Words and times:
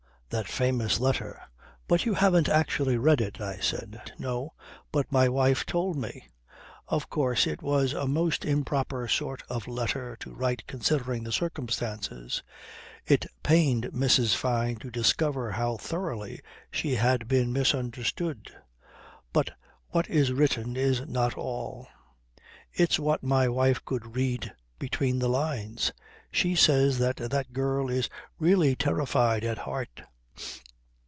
that 0.31 0.47
famous 0.47 0.97
letter. 1.01 1.41
But 1.89 2.05
you 2.05 2.13
haven't 2.13 2.47
actually 2.47 2.97
read 2.97 3.19
it," 3.19 3.41
I 3.41 3.57
said. 3.57 4.13
"No, 4.17 4.53
but 4.89 5.11
my 5.11 5.27
wife 5.27 5.65
told 5.65 5.97
me. 5.97 6.29
Of 6.87 7.09
course 7.09 7.45
it 7.45 7.61
was 7.61 7.91
a 7.91 8.07
most 8.07 8.45
improper 8.45 9.09
sort 9.09 9.43
of 9.49 9.67
letter 9.67 10.15
to 10.21 10.33
write 10.33 10.65
considering 10.67 11.25
the 11.25 11.33
circumstances. 11.33 12.43
It 13.05 13.25
pained 13.43 13.89
Mrs. 13.93 14.33
Fyne 14.33 14.77
to 14.77 14.89
discover 14.89 15.51
how 15.51 15.75
thoroughly 15.75 16.39
she 16.71 16.95
had 16.95 17.27
been 17.27 17.51
misunderstood. 17.51 18.53
But 19.33 19.49
what 19.89 20.07
is 20.09 20.31
written 20.31 20.77
is 20.77 21.05
not 21.09 21.33
all. 21.37 21.89
It's 22.71 22.97
what 22.97 23.21
my 23.21 23.49
wife 23.49 23.83
could 23.83 24.15
read 24.15 24.53
between 24.79 25.19
the 25.19 25.27
lines. 25.27 25.91
She 26.31 26.55
says 26.55 26.99
that 26.99 27.17
the 27.17 27.43
girl 27.51 27.89
is 27.89 28.07
really 28.39 28.77
terrified 28.77 29.43
at 29.43 29.57
heart." 29.57 30.03